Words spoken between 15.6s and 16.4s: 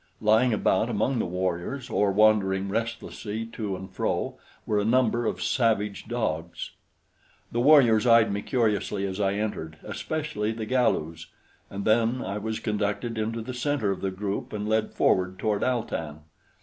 Al tan.